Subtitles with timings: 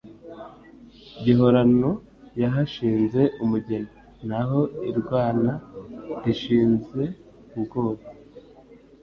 [1.23, 1.91] Gihorano
[2.41, 3.89] yahashinze umugeni.
[4.27, 5.51] Naho irwana
[6.23, 7.03] rishize
[7.57, 8.05] ubwoba,